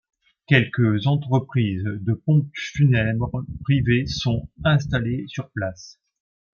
[0.47, 5.99] Quelques entreprises de pompes funèbres privées sont installées sur place.